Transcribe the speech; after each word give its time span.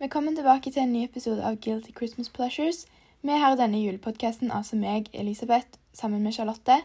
Velkommen 0.00 0.32
tilbake 0.36 0.70
til 0.72 0.80
en 0.80 0.92
ny 0.94 1.00
episode 1.04 1.42
av 1.44 1.58
Guilty 1.60 1.90
Christmas 1.92 2.30
Pleasures. 2.32 2.86
Vi 3.20 3.34
her 3.36 3.52
i 3.52 3.56
denne 3.60 3.82
julepodkasten, 3.82 4.48
altså 4.48 4.78
meg, 4.80 5.10
Elisabeth, 5.12 5.76
sammen 5.92 6.22
med 6.24 6.32
Charlotte, 6.32 6.78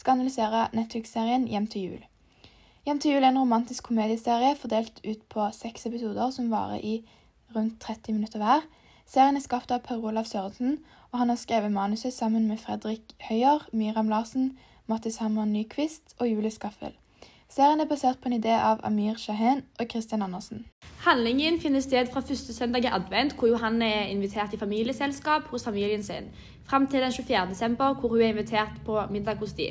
skal 0.00 0.14
analysere 0.14 0.62
Netflix-serien 0.72 1.44
Hjem 1.50 1.66
til 1.68 1.82
jul. 1.84 2.06
Hjem 2.86 3.02
til 3.04 3.12
jul 3.12 3.26
er 3.26 3.28
en 3.28 3.42
romantisk 3.42 3.90
komedieserie 3.90 4.54
fordelt 4.56 5.02
ut 5.04 5.20
på 5.28 5.50
seks 5.52 5.84
episoder 5.90 6.32
som 6.32 6.48
varer 6.48 6.80
i 6.80 6.94
rundt 7.52 7.76
30 7.84 8.16
minutter 8.16 8.40
hver. 8.40 8.64
Serien 9.04 9.36
er 9.36 9.44
skapt 9.44 9.76
av 9.76 9.84
Per 9.84 10.00
Olav 10.00 10.24
Sørensen, 10.32 10.78
og 11.10 11.20
han 11.20 11.28
har 11.28 11.42
skrevet 11.44 11.76
manuset 11.76 12.16
sammen 12.16 12.48
med 12.48 12.64
Fredrik 12.64 13.12
Høyer, 13.28 13.68
Myram 13.76 14.08
Larsen, 14.08 14.54
Mattis 14.88 15.20
Hammer 15.20 15.44
Nyquist 15.44 16.16
og 16.18 16.32
Julie 16.32 16.56
Skaffel. 16.56 16.96
Serien 17.52 17.80
er 17.80 17.88
basert 17.88 18.16
på 18.22 18.30
en 18.30 18.38
idé 18.38 18.52
av 18.56 18.78
Amir 18.88 19.18
Shahen 19.20 19.58
og 19.80 19.88
Kristin 19.92 20.22
Andersen. 20.24 20.62
Handlingen 21.04 21.58
finner 21.60 21.82
sted 21.84 22.08
fra 22.08 22.22
første 22.24 22.54
søndag 22.56 22.86
i 22.86 22.92
advent, 22.96 23.34
hvor 23.36 23.50
Johanne 23.50 23.84
er 23.84 24.06
invitert 24.08 24.54
i 24.56 24.60
familieselskap 24.60 25.50
hos 25.50 25.66
familien 25.68 26.00
sin, 26.02 26.30
fram 26.64 26.86
til 26.86 27.04
den 27.04 27.12
24. 27.12 27.42
desember, 27.50 27.92
hvor 27.92 28.08
hun 28.08 28.22
er 28.22 28.32
invitert 28.32 28.80
på 28.86 28.96
middag 29.10 29.36
hos 29.42 29.52
de. 29.52 29.68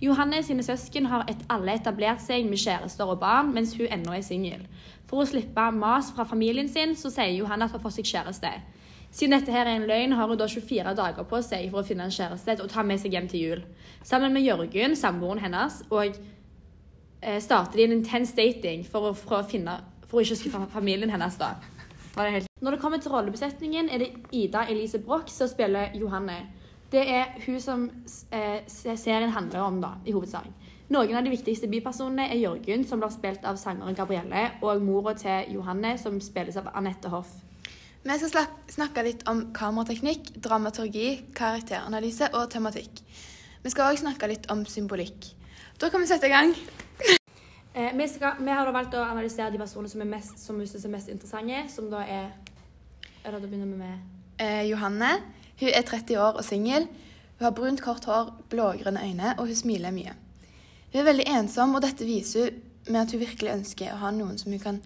Johanne 0.00 0.42
sine 0.42 0.62
søsken 0.62 1.06
har 1.10 1.26
et, 1.28 1.42
alle 1.50 1.74
etablert 1.74 2.22
seg 2.22 2.46
med 2.46 2.62
kjærester 2.62 3.10
og 3.10 3.18
barn, 3.24 3.50
mens 3.56 3.74
hun 3.74 3.90
ennå 3.90 4.14
er 4.14 4.22
singel. 4.22 4.62
For 5.10 5.24
å 5.24 5.26
slippe 5.26 5.66
mas 5.74 6.12
fra 6.14 6.22
familien 6.22 6.70
sin, 6.70 6.94
så 6.94 7.10
sier 7.10 7.34
Johanne 7.34 7.66
at 7.66 7.74
hun 7.74 7.82
får 7.82 7.96
seg 7.98 8.12
kjæreste. 8.12 8.54
Siden 9.14 9.34
dette 9.34 9.52
her 9.54 9.66
er 9.66 9.80
en 9.80 9.88
løgn, 9.90 10.14
har 10.14 10.30
hun 10.30 10.38
da 10.38 10.46
24 10.50 10.94
dager 10.98 11.26
på 11.30 11.42
seg 11.42 11.66
for 11.70 11.82
å 11.82 11.86
finne 11.86 12.06
en 12.06 12.14
kjæreste 12.14 12.56
og 12.62 12.70
ta 12.70 12.86
med 12.86 13.02
seg 13.02 13.14
hjem 13.14 13.26
til 13.30 13.44
jul. 13.44 13.66
Sammen 14.06 14.34
med 14.34 14.46
Jørgen, 14.46 14.94
samboeren 14.98 15.42
hennes, 15.42 15.82
og 15.90 16.14
starter 17.40 17.78
de 17.78 17.84
en 17.88 17.96
intens 17.98 18.34
dating 18.36 18.84
for 18.88 19.10
å, 19.10 19.14
for 19.16 19.40
å 19.40 19.46
finne 19.48 19.78
For 20.04 20.20
å 20.20 20.24
ikke 20.24 20.36
skuffe 20.36 20.60
familien 20.72 21.10
hennes, 21.10 21.38
da. 21.40 21.54
Det 22.14 22.30
helt... 22.30 22.50
Når 22.62 22.76
det 22.76 22.80
kommer 22.80 23.00
til 23.02 23.10
rollebesetningen, 23.10 23.88
er 23.90 23.98
det 23.98 24.10
Ida 24.32 24.66
Elise 24.70 25.00
Broch 25.02 25.30
som 25.32 25.48
spiller 25.50 25.90
Johanne. 25.98 26.36
Det 26.92 27.02
er 27.10 27.32
hun 27.46 27.56
som 27.60 27.88
eh, 28.30 28.60
serien 28.68 29.32
handler 29.34 29.64
om, 29.64 29.80
da, 29.82 29.96
i 30.06 30.14
hovedsak. 30.14 30.46
Noen 30.94 31.16
av 31.16 31.24
de 31.24 31.32
viktigste 31.32 31.66
bipersonene 31.72 32.28
er 32.30 32.38
Jørgen, 32.38 32.84
som 32.86 33.00
blir 33.00 33.10
spilt 33.10 33.46
av 33.48 33.56
sangeren 33.58 33.96
Gabrielle, 33.96 34.44
og 34.62 34.82
mora 34.84 35.16
til 35.18 35.56
Johanne, 35.56 35.96
som 35.98 36.20
spilles 36.22 36.58
av 36.60 36.68
Anette 36.76 37.10
Hoff. 37.10 37.32
Vi 38.04 38.18
skal 38.20 38.50
snakke 38.68 39.02
litt 39.06 39.22
om 39.30 39.46
kamerateknikk, 39.56 40.34
dramaturgi, 40.44 41.08
karakteranalyse 41.34 42.28
og 42.36 42.50
tematikk. 42.52 43.00
Vi 43.64 43.72
skal 43.72 43.94
òg 43.94 44.02
snakke 44.02 44.28
litt 44.28 44.50
om 44.52 44.66
symbolikk. 44.68 45.32
Da 45.80 45.90
kan 45.90 46.00
vi 46.00 46.06
sette 46.06 46.26
i 46.26 46.32
gang. 46.32 46.54
Eh, 47.74 47.92
vi, 47.94 48.08
skal, 48.08 48.38
vi 48.38 48.50
har 48.54 48.66
da 48.66 48.72
valgt 48.74 48.94
å 48.94 49.02
analysere 49.02 49.50
de 49.50 49.58
personene 49.58 49.90
som, 49.90 50.02
er 50.04 50.10
mest, 50.10 50.38
som 50.38 50.58
vi 50.60 50.66
synes 50.70 50.84
er 50.86 50.92
mest 50.92 51.10
interessante, 51.10 51.64
som 51.74 51.88
da 51.90 52.04
er 52.06 52.28
Eller 53.24 53.40
da 53.40 53.46
begynner 53.48 53.66
vi 53.66 53.78
med 53.80 54.12
Eh, 54.38 54.66
Johanne 54.66 55.10
hun 55.60 55.70
er 55.70 55.82
30 55.82 56.18
år 56.18 56.38
og 56.38 56.44
singel. 56.44 56.86
Hun 57.38 57.44
har 57.44 57.50
brunt, 57.54 57.82
kort 57.82 58.04
hår, 58.04 58.32
blågrønne 58.50 59.02
øyne, 59.02 59.34
og 59.38 59.46
hun 59.46 59.54
smiler 59.54 59.90
mye. 59.90 60.14
Hun 60.92 61.00
er 61.00 61.04
veldig 61.04 61.26
ensom, 61.38 61.74
og 61.74 61.82
dette 61.82 62.04
viser 62.04 62.50
hun 62.50 62.92
med 62.92 63.00
at 63.00 63.12
hun 63.12 63.20
virkelig 63.20 63.52
ønsker 63.52 63.92
å 63.92 64.00
ha 64.02 64.10
noen 64.10 64.38
som 64.38 64.52
hun 64.52 64.60
kan 64.60 64.80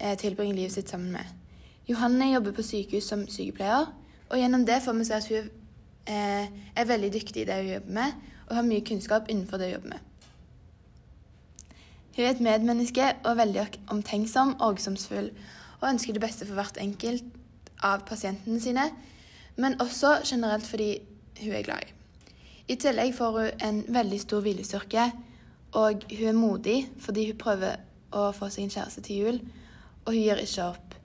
eh, 0.00 0.16
tilbringe 0.18 0.54
livet 0.54 0.72
sitt 0.72 0.90
sammen 0.90 1.12
med. 1.12 1.34
Johanne 1.88 2.30
jobber 2.32 2.54
på 2.54 2.64
sykehus 2.66 3.10
som 3.10 3.26
sykepleier, 3.30 3.90
og 4.30 4.38
gjennom 4.38 4.64
det 4.66 4.80
får 4.82 4.96
vi 4.98 5.06
se 5.06 5.18
at 5.18 5.28
hun 5.30 5.50
eh, 6.06 6.48
er 6.74 6.88
veldig 6.88 7.12
dyktig 7.12 7.42
i 7.42 7.48
det 7.50 7.60
hun 7.60 7.72
jobber 7.74 7.98
med, 8.00 8.28
og 8.46 8.56
har 8.56 8.66
mye 8.70 8.86
kunnskap 8.86 9.30
innenfor 9.30 9.58
det 9.58 9.70
hun 9.70 9.76
jobber 9.78 9.96
med. 9.96 10.15
Hun 12.16 12.24
er 12.24 12.30
et 12.32 12.40
medmenneske 12.40 13.10
og 13.24 13.36
veldig 13.36 13.66
omtenksom 13.92 14.54
og 14.54 14.68
omsorgsfull, 14.68 15.30
og 15.80 15.90
ønsker 15.90 16.16
det 16.16 16.22
beste 16.22 16.46
for 16.48 16.56
hvert 16.56 16.78
enkelt 16.80 17.24
av 17.84 18.06
pasientene 18.08 18.60
sine, 18.60 18.86
men 19.56 19.76
også 19.80 20.22
generelt 20.24 20.64
fordi 20.66 20.94
hun 21.42 21.52
er 21.52 21.66
glad 21.66 21.84
i. 21.84 21.92
I 22.68 22.78
tillegg 22.80 23.12
får 23.14 23.36
hun 23.36 23.66
en 23.68 23.82
veldig 23.94 24.20
stor 24.20 24.40
viljestyrke, 24.40 25.10
og 25.76 26.08
hun 26.18 26.28
er 26.28 26.40
modig 26.40 26.78
fordi 27.04 27.28
hun 27.28 27.38
prøver 27.38 27.76
å 28.16 28.30
få 28.32 28.48
seg 28.48 28.64
en 28.64 28.74
kjæreste 28.78 29.04
til 29.04 29.22
jul, 29.22 29.40
og 30.06 30.14
hun 30.14 30.22
gir 30.22 30.40
ikke 30.40 30.70
opp. 30.70 30.96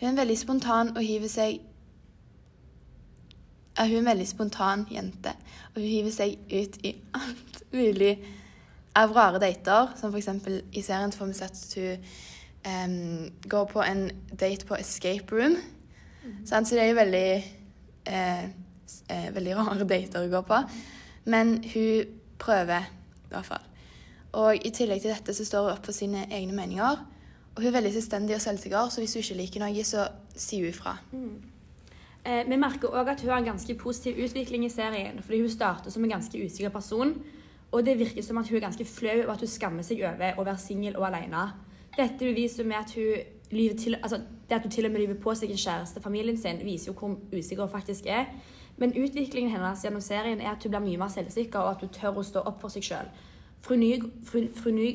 Hun 0.00 0.06
er 0.06 0.14
en 0.14 0.22
veldig 0.22 0.38
spontan 0.40 0.96
og 0.96 1.04
hiver 1.04 1.28
seg 1.28 1.60
ja, 3.76 3.84
Hun 3.84 3.94
er 3.94 4.00
en 4.00 4.08
veldig 4.10 4.28
spontan 4.28 4.86
jente, 4.90 5.36
og 5.74 5.82
hun 5.82 5.88
hiver 5.88 6.12
seg 6.12 6.38
ut 6.48 6.80
i 6.84 6.94
alt 7.20 7.62
mulig 7.72 8.16
av 8.96 9.12
rare 9.14 9.38
dater, 9.42 9.92
som 10.00 10.14
f.eks. 10.14 10.28
i 10.72 10.82
serien 10.82 11.12
får 11.14 11.30
vi 11.30 11.38
sett 11.38 11.60
at 11.66 11.76
hun 11.78 12.08
um, 12.66 13.28
går 13.50 13.68
på 13.70 13.84
en 13.84 14.08
date 14.32 14.66
på 14.66 14.78
escape 14.80 15.36
room. 15.36 15.56
Sant? 16.44 16.68
Så 16.68 16.76
det 16.76 16.84
er 16.84 16.90
jo 16.90 16.98
veldig, 16.98 17.28
eh, 18.10 18.44
eh, 19.08 19.28
veldig 19.34 19.56
rare 19.60 19.86
dater 19.88 20.24
hun 20.24 20.34
går 20.34 20.46
på. 20.48 20.62
Men 21.24 21.56
hun 21.74 22.16
prøver, 22.38 22.90
i 23.24 23.32
hvert 23.32 23.46
fall. 23.46 23.66
Og 24.32 24.66
i 24.66 24.70
tillegg 24.70 25.02
til 25.02 25.12
dette 25.12 25.34
så 25.34 25.44
står 25.46 25.66
hun 25.66 25.76
opp 25.76 25.86
for 25.88 25.96
sine 25.96 26.26
egne 26.30 26.54
meninger. 26.56 27.00
Og 27.54 27.62
hun 27.62 27.70
er 27.70 27.78
veldig 27.80 27.94
selvstendig 27.96 28.36
og 28.36 28.44
selvsikker, 28.44 28.90
så 28.90 29.02
hvis 29.02 29.16
hun 29.16 29.24
ikke 29.24 29.40
liker 29.40 29.64
noe, 29.64 29.84
så 29.84 30.06
sier 30.36 30.66
hun 30.66 30.74
ifra. 30.74 30.94
Eh, 32.24 32.44
vi 32.46 32.58
merker 32.60 32.92
òg 32.92 33.10
at 33.10 33.22
hun 33.24 33.32
har 33.32 33.40
en 33.40 33.50
ganske 33.52 33.74
positiv 33.80 34.20
utvikling 34.24 34.64
i 34.66 34.72
serien. 34.72 35.22
Fordi 35.22 35.40
hun 35.40 35.50
starter 35.50 35.90
som 35.90 36.04
en 36.04 36.14
ganske 36.14 36.44
usikker 36.44 36.72
person. 36.74 37.14
Og 37.72 37.86
det 37.86 37.98
virker 37.98 38.22
som 38.22 38.38
at 38.38 38.48
hun 38.48 38.56
er 38.56 38.66
ganske 38.66 38.84
flau 38.84 39.18
og 39.26 39.32
at 39.32 39.44
hun 39.44 39.50
skammer 39.50 39.86
seg 39.86 40.02
over 40.02 40.38
å 40.38 40.46
være 40.46 40.58
singel 40.58 40.96
og 40.98 41.06
alene. 41.06 41.44
Dette 41.96 42.24
beviser 42.24 42.66
med 42.66 42.76
at 42.76 42.94
hun 42.94 43.76
til, 43.78 43.96
altså 44.02 44.20
det 44.48 44.54
at 44.54 44.62
hun 44.62 44.70
til 44.70 44.86
og 44.86 44.92
med 44.92 45.00
lyver 45.00 45.18
på 45.22 45.34
seg 45.34 45.50
en 45.50 45.58
kjæreste, 45.58 46.02
familien 46.02 46.38
sin, 46.38 46.64
viser 46.64 46.92
jo 46.92 46.98
hvor 46.98 47.16
usikker 47.32 47.62
hun 47.62 47.72
faktisk 47.72 48.06
er. 48.06 48.24
Men 48.76 48.94
utviklingen 48.96 49.50
hennes 49.50 49.82
gjennom 49.84 50.00
serien 50.00 50.40
er 50.40 50.54
at 50.54 50.62
hun 50.62 50.70
blir 50.70 50.80
mye 50.80 50.98
mer 50.98 51.08
selvsikker, 51.08 51.58
og 51.58 51.70
at 51.70 51.82
hun 51.84 51.92
tør 51.94 52.18
å 52.18 52.24
stå 52.24 52.42
opp 52.48 52.62
for 52.62 52.72
seg 52.72 52.86
sjøl. 52.86 53.10
Fru, 53.60 53.76
Ny, 53.76 53.90
fru, 54.24 54.46
fru, 54.56 54.70
Ny, 54.72 54.86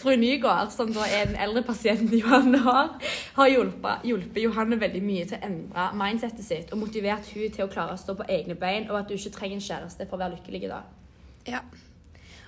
fru, 0.00 0.16
Nygård, 0.22 0.72
som 0.74 0.90
da 0.92 1.06
er 1.06 1.28
den 1.28 1.38
eldre 1.38 1.62
pasienten 1.62 2.18
Johanne 2.18 2.58
har, 2.64 2.96
har 3.36 3.52
hjulpet, 3.52 4.02
hjulpet 4.08 4.42
Johanne 4.42 4.80
veldig 4.80 5.02
mye 5.04 5.28
til 5.30 5.38
å 5.38 5.46
endre 5.46 5.86
mindsetet 6.00 6.42
sitt 6.44 6.74
og 6.74 6.82
motivert 6.82 7.30
hun 7.36 7.54
til 7.54 7.68
å 7.68 7.70
klare 7.70 7.94
å 7.94 8.02
stå 8.02 8.18
på 8.18 8.26
egne 8.34 8.58
bein, 8.58 8.90
og 8.90 8.98
at 8.98 9.12
hun 9.12 9.20
ikke 9.20 9.36
trenger 9.38 9.60
en 9.60 9.68
kjæreste 9.68 10.08
for 10.08 10.18
å 10.18 10.24
være 10.24 10.40
lykkelig 10.40 10.72
da. 10.72 10.82
Ja. 11.46 11.62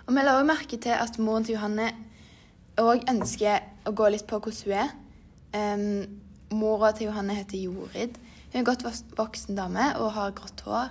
Og 0.07 0.15
vi 0.15 0.23
la 0.25 0.39
også 0.39 0.49
merke 0.49 0.79
til 0.81 0.95
at 0.97 1.19
moren 1.23 1.45
til 1.47 1.55
Johanne 1.55 1.91
òg 2.79 3.05
ønsker 3.11 3.67
å 3.87 3.93
gå 3.95 4.09
litt 4.11 4.27
på 4.27 4.39
hvordan 4.43 4.65
hun 4.65 4.79
er. 4.83 4.95
Um, 5.55 6.19
mora 6.59 6.91
til 6.97 7.09
Johanne 7.09 7.37
heter 7.37 7.61
Jorid. 7.61 8.17
Hun 8.49 8.57
er 8.57 8.63
en 8.63 8.67
godt 8.67 8.87
voksen 9.19 9.59
dame 9.59 9.91
og 10.01 10.15
har 10.17 10.35
grått 10.37 10.65
hår. 10.67 10.91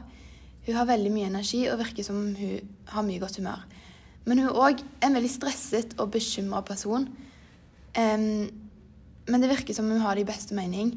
Hun 0.67 0.77
har 0.77 0.87
veldig 0.89 1.11
mye 1.13 1.31
energi 1.31 1.63
og 1.71 1.79
virker 1.81 2.05
som 2.05 2.19
om 2.19 2.31
hun 2.37 2.71
har 2.91 3.05
mye 3.07 3.21
godt 3.23 3.39
humør. 3.41 3.65
Men 4.27 4.43
hun 4.43 4.49
er 4.51 4.61
òg 4.67 4.83
en 5.03 5.15
veldig 5.17 5.31
stresset 5.31 5.95
og 5.97 6.11
bekymra 6.15 6.61
person. 6.67 7.07
Um, 7.97 8.47
men 9.27 9.43
det 9.43 9.51
virker 9.51 9.75
som 9.75 9.89
hun 9.91 10.03
har 10.03 10.15
det 10.15 10.23
i 10.23 10.29
beste 10.29 10.55
mening, 10.55 10.93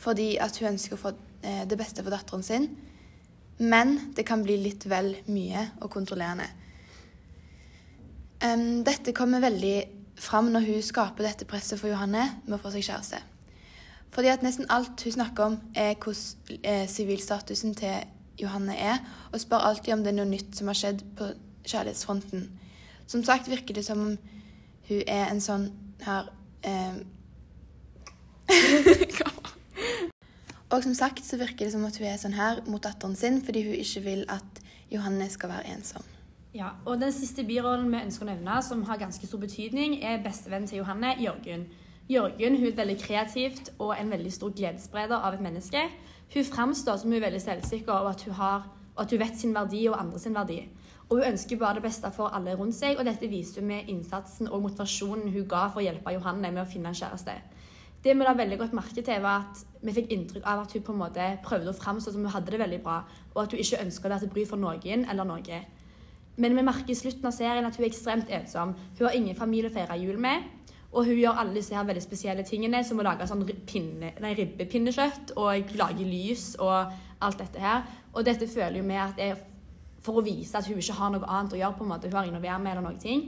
fordi 0.00 0.36
at 0.40 0.56
hun 0.60 0.72
ønsker 0.74 0.96
å 0.96 1.00
få 1.00 1.12
eh, 1.42 1.64
det 1.68 1.76
beste 1.76 2.04
for 2.04 2.12
datteren 2.12 2.44
sin. 2.44 2.70
Men 3.58 4.12
det 4.16 4.26
kan 4.28 4.42
bli 4.44 4.58
litt 4.60 4.84
vel 4.90 5.14
mye 5.32 5.62
og 5.80 5.90
kontrollerende. 5.92 6.48
Um, 8.44 8.82
dette 8.84 9.14
kommer 9.16 9.40
veldig 9.40 9.76
fram 10.20 10.50
når 10.52 10.66
hun 10.66 10.84
skaper 10.84 11.24
dette 11.24 11.48
presset 11.48 11.80
for 11.80 11.88
Johanne 11.88 12.26
med 12.44 12.58
å 12.58 12.60
få 12.60 12.72
seg 12.74 12.84
kjæreste. 12.84 13.22
Fordi 14.12 14.30
at 14.32 14.44
nesten 14.44 14.68
alt 14.72 15.02
hun 15.04 15.12
snakker 15.12 15.50
om, 15.50 15.56
er 15.76 15.96
hvordan 16.00 16.60
eh, 16.62 16.84
sivilstatusen 16.88 17.74
til 17.76 18.04
Johanne 18.40 18.76
er, 18.76 19.00
og 19.32 19.40
spør 19.40 19.66
alltid 19.70 19.92
om 19.94 20.04
det 20.04 20.12
er 20.12 20.18
noe 20.18 20.30
nytt 20.30 20.56
som 20.56 20.70
har 20.70 20.78
skjedd 20.78 21.02
på 21.18 21.28
kjærlighetsfronten. 21.66 22.46
Som 23.06 23.24
sagt 23.24 23.50
virker 23.50 23.76
det 23.76 23.84
som 23.84 24.00
om 24.00 24.16
hun 24.88 25.02
er 25.06 25.28
en 25.28 25.42
sånn 25.42 25.68
her 26.04 26.30
em, 26.64 27.02
Og 30.70 30.82
som 30.82 30.94
sagt 30.98 31.24
så 31.24 31.38
virker 31.38 31.66
det 31.66 31.72
som 31.76 31.84
at 31.86 31.96
hun 32.00 32.08
er 32.10 32.18
sånn 32.18 32.34
her 32.34 32.64
mot 32.66 32.82
datteren 32.82 33.14
sin 33.18 33.38
fordi 33.44 33.62
hun 33.68 33.78
ikke 33.78 34.02
vil 34.02 34.24
at 34.32 34.62
Johanne 34.90 35.28
skal 35.30 35.52
være 35.52 35.74
ensom. 35.76 36.02
Ja, 36.56 36.72
og 36.86 37.00
Den 37.00 37.12
siste 37.12 37.44
birollen 37.44 37.90
vi 37.92 38.00
ønsker 38.00 38.24
å 38.24 38.30
nevne, 38.30 38.62
som 38.64 38.82
har 38.88 38.98
ganske 38.98 39.26
stor 39.28 39.42
betydning, 39.42 39.98
er 40.02 40.22
bestevennen 40.24 40.68
til 40.68 40.80
Johanne, 40.80 41.12
Jørgen. 41.20 41.66
Jørgen 42.08 42.56
hun 42.56 42.70
er 42.70 42.78
veldig 42.78 42.96
kreativt 43.02 43.70
og 43.78 43.92
en 43.98 44.10
veldig 44.10 44.32
stor 44.32 44.54
gledesspreder 44.56 45.20
av 45.20 45.36
et 45.36 45.44
menneske. 45.44 45.82
Hun 46.32 46.48
framstår 46.48 46.98
som 47.02 47.12
hun 47.12 47.18
er 47.18 47.26
veldig 47.26 47.42
selvsikker 47.44 47.92
og 47.92 48.10
at 48.14 48.24
hun, 48.26 48.34
har, 48.40 48.66
at 48.98 49.10
hun 49.10 49.20
vet 49.20 49.38
sin 49.38 49.54
verdi 49.54 49.84
og 49.90 50.00
andre 50.00 50.22
sin 50.22 50.34
verdi. 50.34 50.62
Og 51.08 51.20
Hun 51.20 51.28
ønsker 51.32 51.58
bare 51.58 51.74
det 51.74 51.82
beste 51.82 52.10
for 52.10 52.34
alle 52.34 52.56
rundt 52.58 52.74
seg, 52.74 52.98
og 52.98 53.06
dette 53.06 53.28
viser 53.30 53.60
hun 53.60 53.68
med 53.68 53.90
innsatsen 53.92 54.48
og 54.48 54.64
motivasjonen 54.64 55.30
hun 55.30 55.46
ga 55.46 55.68
for 55.68 55.78
å 55.78 55.84
hjelpe 55.86 56.14
Johanne 56.16 56.50
med 56.50 56.64
å 56.64 56.70
finne 56.70 56.90
en 56.90 56.98
kjæreste. 56.98 57.36
Det 58.06 58.14
vi 58.14 58.22
la 58.22 58.36
veldig 58.38 58.56
godt 58.60 58.74
merke 58.78 59.02
til, 59.02 59.16
var 59.18 59.48
at 59.48 59.62
vi 59.82 59.92
fikk 59.96 60.12
inntrykk 60.14 60.44
av 60.46 60.60
at 60.62 60.74
hun 60.76 60.82
på 60.86 60.92
en 60.94 61.00
måte 61.00 61.24
prøvde 61.42 61.72
å 61.72 61.74
framstå 61.74 62.12
som 62.14 62.22
hun 62.22 62.30
hadde 62.30 62.52
det 62.54 62.60
veldig 62.60 62.78
bra, 62.84 63.00
og 63.34 63.40
at 63.42 63.54
hun 63.54 63.62
ikke 63.64 63.80
ønska 63.82 64.12
å 64.12 64.18
til 64.22 64.30
bry 64.30 64.44
for 64.46 64.62
noen 64.62 65.02
eller 65.10 65.26
noe. 65.26 65.58
Men 66.36 66.54
vi 66.54 66.62
merker 66.68 66.92
i 66.92 66.98
slutten 66.98 67.26
av 67.26 67.34
serien 67.34 67.66
at 67.66 67.74
hun 67.74 67.82
er 67.82 67.88
ekstremt 67.88 68.30
ensom. 68.30 68.76
Hun 68.98 69.06
har 69.08 69.16
ingen 69.16 69.34
familie 69.34 69.72
å 69.72 69.74
feire 69.74 69.96
jul 69.98 70.20
med. 70.22 70.44
Og 70.92 71.08
hun 71.08 71.18
gjør 71.18 71.40
alle 71.40 71.56
disse 71.56 71.74
her 71.74 71.88
veldig 71.88 72.04
spesielle 72.04 72.44
tingene, 72.46 72.84
som 72.86 73.00
å 73.02 73.08
lage 73.08 73.26
sånn 73.26 73.42
pinne, 73.66 74.12
nei, 74.22 74.32
ribbepinnekjøtt 74.38 75.34
og 75.42 75.74
lage 75.80 76.06
lys 76.06 76.52
og 76.62 76.94
alt 77.26 77.42
dette 77.42 77.60
her. 77.60 77.82
Og 78.14 78.22
dette 78.24 78.46
føler 78.46 78.78
jo 78.78 78.86
vi 78.86 79.00
at 79.02 79.18
er 79.18 79.42
for 80.06 80.20
å 80.20 80.24
vise 80.24 80.54
at 80.54 80.70
hun 80.70 80.78
ikke 80.78 80.94
har 81.00 81.10
noe 81.10 81.26
annet 81.26 81.56
å 81.56 81.58
gjøre. 81.58 81.74
på 81.74 81.84
en 81.84 81.90
måte. 81.90 82.06
Hun 82.06 82.20
har 82.20 82.30
ingen 82.30 82.38
å 82.38 82.46
være 82.46 82.62
med 82.62 82.76
eller 82.76 82.86
noen 82.86 83.02
ting. 83.02 83.26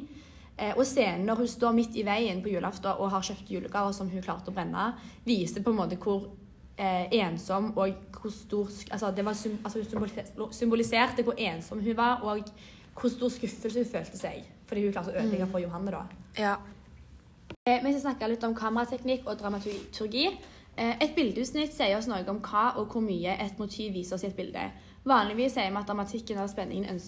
Eh, 0.59 0.75
og 0.75 0.83
scenen 0.87 1.27
når 1.27 1.45
hun 1.45 1.49
står 1.49 1.75
midt 1.77 1.97
i 1.97 2.03
veien 2.03 2.43
på 2.43 2.51
julaften 2.51 2.91
og 2.99 3.13
har 3.13 3.23
kjøpt 3.23 3.51
julegaver 3.55 3.93
som 3.95 4.09
hun 4.11 4.23
klarte 4.25 4.51
å 4.51 4.55
brenne, 4.57 4.89
viser 5.27 5.63
på 5.63 5.71
en 5.71 5.79
måte 5.79 5.99
hvor 6.03 6.25
eh, 6.77 7.07
ensom 7.21 7.71
og 7.77 7.95
hvor 8.19 8.33
stor 8.35 8.73
altså 8.91 9.13
det 9.15 9.25
var 9.25 9.37
altså 9.39 9.79
hun 9.79 10.53
symboliserte 10.53 11.23
hvor 11.23 11.39
ensom 11.39 11.81
hun 11.85 11.97
var, 11.97 12.25
og 12.27 12.43
hvor 12.99 13.13
stor 13.15 13.31
skuffelse 13.31 13.79
hun 13.85 13.87
følte 13.93 14.19
seg 14.19 14.43
fordi 14.69 14.83
hun 14.85 14.93
klarte 14.93 15.15
å 15.15 15.21
ødelegge 15.23 15.47
for 15.49 15.63
Johanne. 15.63 15.91
da. 15.95 16.03
Ja. 16.37 16.57
Eh, 17.65 17.79
Vi 17.85 17.93
skal 17.93 18.01
snakke 18.01 18.29
litt 18.29 18.45
om 18.45 18.55
kamerateknikk 18.55 19.27
og 19.27 19.39
dramaturgi. 19.39 20.27
Eh, 20.77 20.97
Et 21.01 21.15
bildeutsnitt 21.15 21.73
sier 21.73 21.97
oss 21.97 22.07
noe 22.11 22.27
om 22.29 22.43
hva 22.43 22.75
og 22.77 22.91
hvor 22.93 23.01
mye 23.01 23.39
et 23.47 23.59
motiv 23.59 23.95
viser 23.95 24.15
oss 24.19 24.25
i 24.25 24.27
et 24.27 24.37
bilde. 24.37 24.71
Vanligvis 25.05 25.55
sier 25.55 25.71
vi 25.71 25.77
at 25.77 25.87
dramatikken 25.87 26.43
og 26.43 26.51
spenningen 26.51 27.01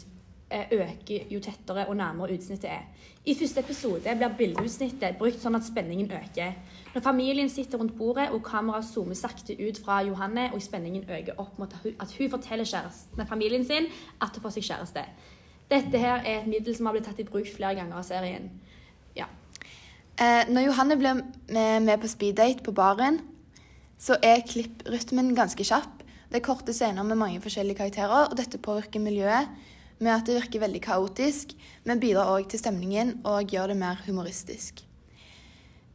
øker 0.50 1.30
jo 1.30 1.40
tettere 1.40 1.86
og 1.86 1.96
nærmere 1.96 2.34
utsnittet 2.34 2.70
er. 2.70 2.86
I 3.24 3.34
første 3.34 3.60
episode 3.60 4.14
blir 4.16 4.36
bildeutsnittet 4.38 5.18
brukt 5.20 5.42
sånn 5.42 5.58
at 5.58 5.66
spenningen 5.66 6.10
øker. 6.16 6.54
Når 6.94 7.04
familien 7.04 7.50
sitter 7.52 7.78
rundt 7.78 7.96
bordet 7.98 8.30
og 8.34 8.42
kameraet 8.46 8.88
zoomer 8.88 9.14
sakte 9.14 9.54
ut 9.60 9.78
fra 9.84 10.00
Johanne 10.06 10.48
og 10.54 10.62
spenningen 10.62 11.04
øker 11.04 11.38
opp 11.38 11.58
mot 11.60 11.74
at 11.74 12.14
hun, 12.16 12.30
forteller 12.30 12.64
kjæresten, 12.64 13.26
familien 13.28 13.64
sin 13.64 13.90
at 14.20 14.34
hun 14.34 14.42
får 14.42 14.56
seg 14.56 14.68
kjæreste. 14.70 15.04
Dette 15.70 15.98
her 16.02 16.24
er 16.24 16.40
et 16.40 16.48
middel 16.50 16.74
som 16.74 16.88
har 16.88 16.96
blitt 16.96 17.06
tatt 17.06 17.20
i 17.22 17.28
bruk 17.28 17.46
flere 17.54 17.76
ganger 17.78 18.00
av 18.00 18.06
serien. 18.08 18.48
Ja. 19.14 19.28
Eh, 20.18 20.48
når 20.50 20.66
Johanne 20.70 20.96
blir 20.98 21.20
med 21.80 22.00
på 22.00 22.10
speeddate 22.10 22.64
på 22.66 22.74
baren, 22.74 23.20
så 24.00 24.16
er 24.22 24.42
klipprytmen 24.48 25.34
ganske 25.36 25.64
kjapp. 25.64 26.00
Det 26.30 26.40
er 26.40 26.46
korte 26.46 26.72
scener 26.72 27.04
med 27.04 27.18
mange 27.20 27.40
forskjellige 27.42 27.82
karakterer, 27.82 28.30
og 28.30 28.36
dette 28.38 28.58
påvirker 28.58 29.02
miljøet 29.02 29.50
med 30.00 30.12
at 30.14 30.26
det 30.26 30.38
virker 30.38 30.62
veldig 30.64 30.80
kaotisk, 30.84 31.52
men 31.84 32.00
bidrar 32.00 32.32
òg 32.32 32.48
til 32.50 32.60
stemningen 32.62 33.18
og 33.28 33.52
gjør 33.52 33.72
det 33.72 33.80
mer 33.80 34.00
humoristisk. 34.06 34.80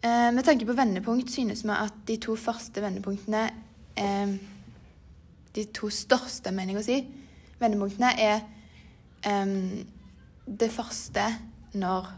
Eh, 0.06 0.30
med 0.34 0.46
tanke 0.46 0.68
på 0.68 0.78
vendepunkt 0.78 1.31
synes 1.34 1.63
vi 1.66 1.74
at 1.74 1.96
de 2.07 2.19
to 2.22 2.36
første 2.38 2.81
vendepunktene 2.84 3.48
eh, 3.98 4.36
De 5.56 5.63
to 5.72 5.88
største, 5.88 6.52
mener 6.52 6.75
jeg 6.75 6.81
å 6.81 6.84
si, 6.84 6.98
vendepunktene 7.62 8.10
er 8.19 8.42
eh, 9.24 9.54
det 10.46 10.68
første 10.72 11.24
når 11.80 12.10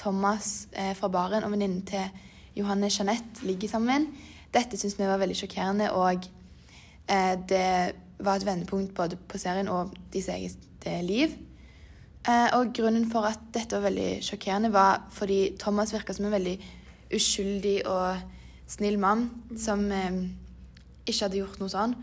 Thomas 0.00 0.68
eh, 0.72 0.94
fra 0.96 1.10
baren 1.12 1.44
og 1.44 1.52
venninnen 1.52 1.82
til 1.86 2.06
Johanne 2.56 2.88
Jeanette 2.90 3.44
ligger 3.46 3.68
sammen. 3.68 4.06
Dette 4.54 4.78
syns 4.78 4.96
vi 4.98 5.08
var 5.08 5.20
veldig 5.20 5.36
sjokkerende, 5.38 5.90
og 5.94 6.24
eh, 7.10 7.34
det 7.50 7.66
var 8.24 8.36
et 8.36 8.46
vendepunkt 8.46 8.94
både 8.94 9.16
på 9.28 9.38
serien 9.38 9.68
og 9.68 9.94
deres 10.12 10.28
eget 10.28 11.06
liv. 11.06 11.36
Eh, 12.28 12.48
og 12.52 12.74
grunnen 12.76 13.06
for 13.10 13.24
at 13.28 13.40
dette 13.54 13.76
var 13.76 13.88
veldig 13.88 14.20
sjokkerende, 14.24 14.72
var 14.72 15.06
fordi 15.10 15.56
Thomas 15.58 15.94
virka 15.94 16.12
som 16.12 16.28
en 16.28 16.36
veldig 16.36 16.58
uskyldig 17.14 17.86
og 17.88 18.20
snill 18.68 18.98
mann 18.98 19.30
som 19.58 19.86
eh, 19.92 20.18
ikke 21.06 21.24
hadde 21.24 21.40
gjort 21.40 21.62
noe 21.62 21.72
sånn, 21.72 21.96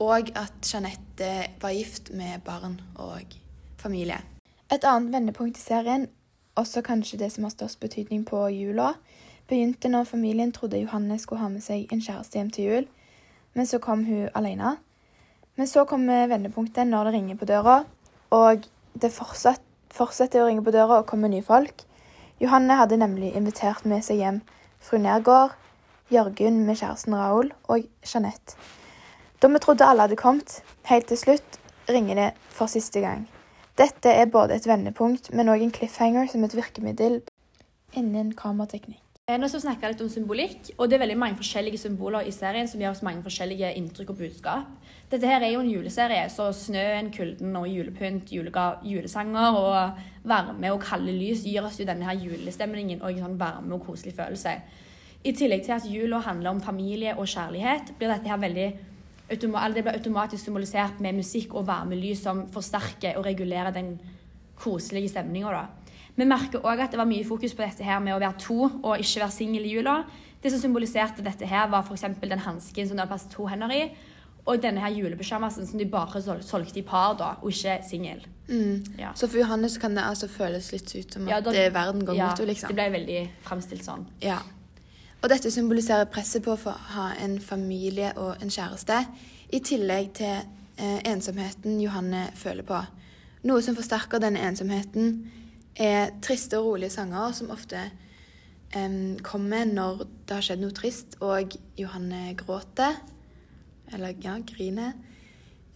og 0.00 0.32
at 0.38 0.64
Jeanette 0.64 1.30
var 1.60 1.74
gift 1.76 2.12
med 2.16 2.40
barn 2.46 2.80
og 2.96 3.36
familie. 3.78 4.22
Et 4.72 4.84
annet 4.84 5.12
vendepunkt 5.12 5.58
i 5.58 5.62
serien, 5.62 6.08
også 6.58 6.82
kanskje 6.82 7.20
det 7.20 7.30
som 7.32 7.44
har 7.44 7.54
størst 7.54 7.80
betydning 7.80 8.24
på 8.26 8.40
jula, 8.50 8.94
begynte 9.48 9.88
når 9.88 10.08
familien 10.08 10.52
trodde 10.52 10.80
Johanne 10.80 11.18
skulle 11.18 11.42
ha 11.42 11.48
med 11.52 11.62
seg 11.64 11.92
en 11.92 12.02
kjæreste 12.02 12.40
hjem 12.40 12.50
til 12.50 12.64
jul, 12.64 12.88
men 13.54 13.66
så 13.66 13.78
kom 13.78 14.04
hun 14.04 14.28
alene. 14.34 14.76
Men 15.58 15.66
så 15.66 15.82
kommer 15.90 16.28
vendepunktet 16.30 16.86
når 16.86 17.08
det 17.08 17.14
ringer 17.16 17.38
på 17.38 17.48
døra, 17.50 17.80
og 18.30 18.66
det 18.94 19.10
fortsatt, 19.10 19.64
fortsetter 19.90 20.44
å 20.44 20.46
ringe 20.46 20.62
på 20.62 20.74
døra 20.74 21.00
og 21.00 21.08
komme 21.10 21.30
nye 21.32 21.42
folk. 21.42 21.82
Johanne 22.38 22.76
hadde 22.78 23.00
nemlig 23.00 23.32
invitert 23.34 23.82
med 23.88 24.04
seg 24.06 24.20
hjem 24.22 24.38
fru 24.84 25.00
Nergård, 25.02 25.56
Jørgen 26.14 26.62
med 26.64 26.78
kjæresten 26.78 27.16
Raoul 27.18 27.50
og 27.68 27.88
Jeanette. 28.06 28.54
Da 29.42 29.50
vi 29.50 29.60
trodde 29.60 29.86
alle 29.86 30.06
hadde 30.06 30.20
kommet, 30.20 30.60
helt 30.88 31.10
til 31.10 31.18
slutt 31.20 31.58
ringer 31.90 32.22
det 32.22 32.28
for 32.54 32.70
siste 32.70 33.02
gang. 33.02 33.26
Dette 33.78 34.14
er 34.14 34.30
både 34.30 34.56
et 34.56 34.66
vendepunkt, 34.66 35.32
men 35.34 35.50
òg 35.50 35.66
en 35.66 35.74
cliffhanger 35.74 36.30
som 36.30 36.46
et 36.46 36.56
virkemiddel 36.56 37.20
innen 37.98 38.32
kamerateknikk. 38.38 39.07
Eh, 39.28 39.36
Nå 39.36 39.44
skal 39.44 39.60
vi 39.60 39.64
snakke 39.66 39.88
litt 39.92 40.00
om 40.00 40.08
symbolikk, 40.08 40.70
og 40.80 40.88
det 40.88 40.96
er 40.96 41.02
veldig 41.02 41.18
mange 41.20 41.36
forskjellige 41.36 41.76
symboler 41.82 42.24
i 42.24 42.30
serien 42.32 42.64
som 42.64 42.80
gir 42.80 42.88
oss 42.88 43.02
mange 43.04 43.20
forskjellige 43.26 43.74
inntrykk 43.76 44.14
og 44.14 44.22
budskap. 44.22 44.70
Dette 45.12 45.28
her 45.28 45.44
er 45.44 45.50
jo 45.52 45.60
en 45.60 45.68
juleserie, 45.68 46.22
så 46.32 46.46
snøen, 46.56 47.10
kulden 47.12 47.58
og 47.60 47.66
julepynt, 47.68 48.32
julesanger 48.32 49.58
og 49.58 50.00
varme 50.32 50.70
og 50.72 50.80
kalde 50.80 51.12
lys 51.12 51.44
gir 51.44 51.60
oss 51.60 51.76
jo 51.76 51.84
denne 51.90 52.08
her 52.08 52.16
julestemningen 52.16 53.02
og 53.02 53.10
en 53.10 53.26
sånn 53.26 53.36
varme 53.42 53.76
og 53.76 53.84
koselig 53.90 54.14
følelse. 54.16 54.54
I 55.28 55.36
tillegg 55.36 55.66
til 55.66 55.76
at 55.76 55.90
jula 55.92 56.22
handler 56.24 56.54
om 56.54 56.64
familie 56.64 57.12
og 57.12 57.28
kjærlighet, 57.28 57.98
blir 58.00 58.14
dette 58.14 58.32
her 58.32 58.40
veldig 58.40 58.68
det 59.28 59.82
blir 59.84 59.92
automatisk 59.92 60.46
symbolisert 60.46 61.02
med 61.04 61.20
musikk 61.20 61.52
og 61.52 61.68
varme 61.68 62.00
lys 62.00 62.24
som 62.24 62.46
forsterker 62.48 63.20
og 63.20 63.28
regulerer 63.28 63.76
den 63.76 63.98
koselige 64.56 65.12
stemninga. 65.12 65.66
Vi 66.18 66.26
merker 66.26 66.64
òg 66.66 66.80
at 66.82 66.90
det 66.94 66.98
var 66.98 67.06
mye 67.06 67.26
fokus 67.26 67.54
på 67.54 67.62
dette 67.62 67.86
her 67.86 68.00
med 68.02 68.16
å 68.16 68.18
være 68.18 68.40
to 68.42 68.58
og 68.66 68.98
ikke 68.98 69.22
være 69.22 69.34
singel 69.34 69.66
i 69.68 69.76
jula. 69.76 70.00
Det 70.42 70.50
som 70.50 70.60
symboliserte 70.62 71.22
dette 71.22 71.46
her, 71.46 71.68
var 71.70 71.86
f.eks. 71.86 72.06
den 72.22 72.42
hansken 72.42 72.88
som 72.88 72.98
det 72.98 73.04
var 73.04 73.12
plass 73.12 73.26
to 73.30 73.46
hender 73.50 73.70
i, 73.74 73.84
og 74.48 74.60
denne 74.62 74.80
her 74.80 74.94
julepysjamasen 74.94 75.66
som 75.68 75.78
de 75.78 75.86
bare 75.90 76.22
sol 76.24 76.42
solgte 76.46 76.80
i 76.80 76.84
par, 76.86 77.14
da, 77.18 77.32
og 77.42 77.50
ikke 77.52 77.78
singel. 77.86 78.22
Mm. 78.48 78.84
Ja. 78.98 79.12
Så 79.14 79.28
for 79.28 79.38
Johanne 79.42 79.68
kan 79.80 79.94
det 79.94 80.04
altså 80.08 80.28
føles 80.32 80.70
litt 80.72 80.94
ut 80.94 81.12
som 81.12 81.26
at 81.26 81.30
Ja, 81.30 81.40
da- 81.40 81.52
det 81.52 81.66
er 81.66 81.74
verden 81.74 82.06
går 82.06 82.16
ja, 82.16 82.30
mot 82.30 82.38
henne, 82.38 82.52
liksom. 82.52 82.68
Det 82.68 82.76
ble 82.78 82.90
veldig 82.98 83.20
fremstilt 83.44 83.84
sånn. 83.84 84.06
Ja. 84.22 84.38
Og 85.22 85.28
dette 85.28 85.50
symboliserer 85.50 86.06
presset 86.06 86.44
på 86.44 86.54
å 86.54 86.76
ha 86.94 87.12
en 87.20 87.38
familie 87.40 88.12
og 88.16 88.42
en 88.42 88.48
kjæreste, 88.50 89.04
i 89.52 89.58
tillegg 89.60 90.12
til 90.14 90.38
eh, 90.78 91.00
ensomheten 91.04 91.80
Johanne 91.80 92.28
føler 92.34 92.62
på. 92.62 92.80
Noe 93.44 93.62
som 93.62 93.76
forsterker 93.76 94.18
denne 94.22 94.38
ensomheten, 94.38 95.30
er 95.78 96.10
triste 96.24 96.58
og 96.58 96.72
rolige 96.72 96.90
sanger 96.90 97.32
som 97.36 97.52
ofte 97.54 97.80
um, 98.76 99.16
kommer 99.22 99.68
når 99.68 100.02
det 100.26 100.36
har 100.36 100.44
skjedd 100.44 100.64
noe 100.64 100.74
trist, 100.76 101.18
og 101.24 101.54
Johanne 101.78 102.34
gråter. 102.38 102.98
Eller 103.94 104.18
ja, 104.20 104.36
griner. 104.44 104.92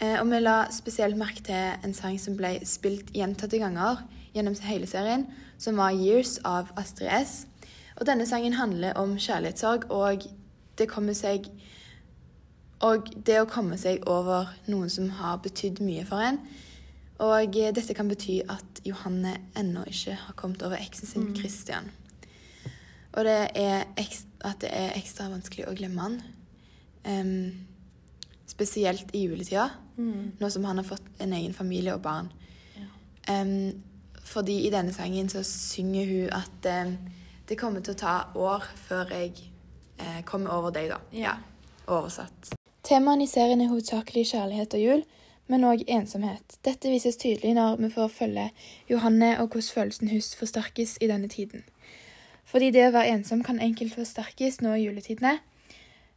Eh, 0.02 0.18
og 0.18 0.26
vi 0.30 0.40
la 0.42 0.66
spesielt 0.74 1.16
merke 1.16 1.44
til 1.46 1.86
en 1.86 1.94
sang 1.94 2.18
som 2.20 2.36
ble 2.36 2.56
spilt 2.66 3.12
gjentatte 3.14 3.60
ganger 3.62 4.02
gjennom 4.34 4.56
hele 4.66 4.86
serien, 4.86 5.26
som 5.58 5.76
var 5.76 5.92
'Years' 5.92 6.40
av 6.44 6.72
Astrid 6.76 7.08
S. 7.08 7.46
Og 7.96 8.06
denne 8.06 8.26
sangen 8.26 8.52
handler 8.52 8.92
om 8.92 9.16
kjærlighetssorg, 9.18 9.90
og 9.90 10.26
det 10.78 10.88
seg 11.14 11.50
Og 12.82 13.26
det 13.26 13.40
å 13.40 13.44
komme 13.46 13.78
seg 13.78 14.02
over 14.10 14.48
noen 14.66 14.90
som 14.90 15.08
har 15.08 15.36
betydd 15.36 15.80
mye 15.80 16.04
for 16.04 16.18
en. 16.18 16.40
Og 17.22 17.58
eh, 17.58 17.72
dette 17.74 17.94
kan 17.94 18.10
bety 18.10 18.40
at 18.50 18.82
Johanne 18.86 19.36
ennå 19.58 19.84
ikke 19.90 20.16
har 20.26 20.38
kommet 20.38 20.62
over 20.66 20.80
eksen 20.80 21.08
sin, 21.08 21.28
Christian. 21.36 21.90
Og 23.12 23.26
det 23.28 23.38
er 23.54 23.84
at 24.42 24.62
det 24.62 24.70
er 24.72 24.96
ekstra 24.96 25.28
vanskelig 25.30 25.68
å 25.68 25.74
glemme 25.76 26.02
han. 26.02 26.18
Um, 27.04 27.66
spesielt 28.48 29.10
i 29.14 29.24
juletida, 29.26 29.68
nå 29.96 30.50
som 30.50 30.64
han 30.64 30.80
har 30.80 30.86
fått 30.86 31.04
en 31.22 31.32
egen 31.36 31.54
familie 31.54 31.94
og 31.94 32.02
barn. 32.04 32.30
Em, 33.30 33.82
fordi 34.24 34.64
i 34.66 34.70
denne 34.72 34.92
sangen 34.94 35.28
så 35.30 35.44
synger 35.46 36.08
hun 36.10 36.32
at 36.34 36.68
um, 36.86 36.96
det 37.48 37.58
kommer 37.60 37.84
til 37.84 37.94
å 37.94 38.00
ta 38.00 38.16
år 38.38 38.66
før 38.86 39.12
jeg 39.14 39.34
uh, 40.00 40.20
kommer 40.26 40.56
over 40.56 40.74
deg, 40.74 40.90
da. 40.90 40.98
Ja. 41.14 41.36
Oversatt. 41.86 42.54
Temaene 42.86 43.26
i 43.26 43.30
serien 43.30 43.62
er 43.62 43.70
hovedsakelig 43.70 44.26
kjærlighet 44.32 44.74
og 44.78 44.82
jul, 44.82 45.04
men 45.52 45.66
òg 45.68 45.84
ensomhet. 45.92 46.56
Dette 46.64 46.88
vises 46.88 47.18
tydelig 47.20 47.52
når 47.58 47.76
vi 47.82 47.90
får 47.92 48.12
følge 48.14 48.48
Johanne 48.88 49.34
og 49.36 49.52
hvordan 49.52 49.68
følelsen 49.74 50.08
hennes 50.08 50.32
forsterkes 50.38 50.96
i 51.04 51.08
denne 51.10 51.28
tiden. 51.28 51.66
Fordi 52.48 52.70
det 52.72 52.86
å 52.88 52.94
være 52.94 53.12
ensom 53.18 53.42
kan 53.44 53.60
enkelt 53.60 53.94
forsterkes 53.94 54.62
nå 54.64 54.72
i 54.78 54.86
juletidene, 54.86 55.34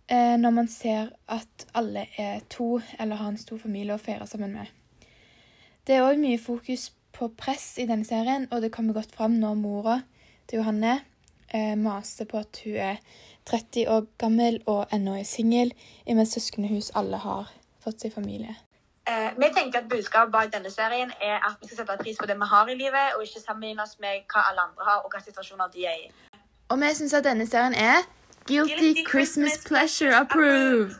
eh, 0.08 0.36
når 0.40 0.56
man 0.56 0.72
ser 0.72 1.12
at 1.28 1.68
alle 1.76 2.08
er 2.18 2.46
to 2.50 2.80
eller 3.00 3.20
har 3.20 3.34
en 3.34 3.42
stor 3.42 3.60
familie 3.60 3.96
å 3.96 4.02
feire 4.02 4.28
sammen 4.28 4.56
med. 4.56 4.72
Det 5.86 5.98
er 5.98 6.08
òg 6.08 6.20
mye 6.22 6.40
fokus 6.42 6.90
på 7.16 7.30
press 7.38 7.76
i 7.80 7.88
denne 7.90 8.08
serien, 8.08 8.48
og 8.52 8.64
det 8.64 8.72
kommer 8.72 8.96
godt 8.96 9.14
fram 9.16 9.36
når 9.40 9.60
mora 9.60 10.00
til 10.48 10.62
Johanne 10.62 11.02
eh, 11.54 11.76
maste 11.76 12.26
på 12.26 12.40
at 12.40 12.62
hun 12.64 12.80
er 12.88 13.04
30 13.46 13.90
år 13.92 14.08
gammel 14.18 14.62
og 14.66 14.88
ennå 14.96 15.20
er 15.20 15.28
singel, 15.28 15.74
imens 16.08 16.34
søsknene 16.34 16.82
alle 16.96 17.20
har 17.22 17.52
fått 17.84 18.02
seg 18.02 18.16
familie. 18.16 18.56
Eh, 19.08 19.30
vi 19.38 19.48
tenker 19.58 19.80
at 19.80 19.90
Budskapet 19.90 20.32
bak 20.32 20.54
denne 20.54 20.72
serien 20.72 21.12
er 21.22 21.38
at 21.48 21.56
vi 21.62 21.68
skal 21.68 21.78
sette 21.78 21.98
pris 22.04 22.18
på 22.20 22.26
det 22.26 22.36
vi 22.42 22.48
har 22.54 22.66
i 22.68 22.76
livet, 22.84 23.08
og 23.16 23.24
ikke 23.24 23.42
sammenligne 23.48 23.84
oss 23.84 24.00
med 24.00 24.24
hva 24.32 24.42
alle 24.50 24.62
andre 24.68 24.84
har, 24.90 25.00
og 25.06 25.12
hva 25.14 25.22
situasjoner 25.22 25.68
de 25.76 25.86
er 25.86 25.98
i. 26.06 26.08
Og 26.70 26.80
vi 26.82 26.90
syns 26.98 27.14
at 27.14 27.28
denne 27.30 27.46
serien 27.48 27.74
er 27.74 28.00
Guilty 28.48 29.06
Christmas 29.10 29.58
Pleasure 29.68 30.16
approved. 30.24 30.98